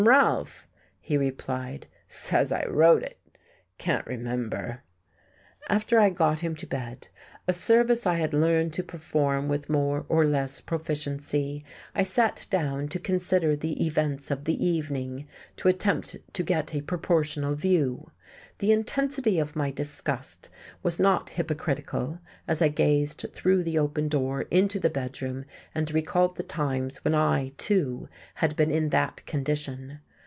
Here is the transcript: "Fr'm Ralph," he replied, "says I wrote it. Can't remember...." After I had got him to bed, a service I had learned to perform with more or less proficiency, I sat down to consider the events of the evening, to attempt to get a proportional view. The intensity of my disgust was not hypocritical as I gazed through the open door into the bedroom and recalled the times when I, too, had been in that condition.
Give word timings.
"Fr'm 0.01 0.07
Ralph," 0.07 0.67
he 0.99 1.15
replied, 1.15 1.85
"says 2.07 2.51
I 2.51 2.65
wrote 2.67 3.03
it. 3.03 3.19
Can't 3.77 4.03
remember...." 4.07 4.81
After 5.69 5.99
I 5.99 6.05
had 6.05 6.15
got 6.15 6.39
him 6.39 6.55
to 6.55 6.65
bed, 6.65 7.07
a 7.47 7.53
service 7.53 8.07
I 8.07 8.15
had 8.15 8.33
learned 8.33 8.73
to 8.73 8.83
perform 8.83 9.47
with 9.47 9.69
more 9.69 10.07
or 10.09 10.25
less 10.25 10.59
proficiency, 10.59 11.63
I 11.93 12.01
sat 12.01 12.47
down 12.49 12.87
to 12.87 12.99
consider 12.99 13.55
the 13.55 13.85
events 13.85 14.31
of 14.31 14.45
the 14.45 14.63
evening, 14.65 15.27
to 15.57 15.67
attempt 15.67 16.15
to 16.33 16.43
get 16.43 16.73
a 16.73 16.81
proportional 16.81 17.53
view. 17.53 18.09
The 18.59 18.71
intensity 18.71 19.39
of 19.39 19.55
my 19.55 19.71
disgust 19.71 20.49
was 20.83 20.99
not 20.99 21.31
hypocritical 21.31 22.19
as 22.47 22.61
I 22.61 22.67
gazed 22.67 23.25
through 23.33 23.63
the 23.63 23.79
open 23.79 24.07
door 24.07 24.43
into 24.43 24.79
the 24.79 24.89
bedroom 24.89 25.45
and 25.73 25.91
recalled 25.91 26.35
the 26.35 26.43
times 26.43 27.03
when 27.03 27.15
I, 27.15 27.53
too, 27.57 28.07
had 28.35 28.55
been 28.55 28.69
in 28.69 28.89
that 28.89 29.25
condition. 29.25 29.99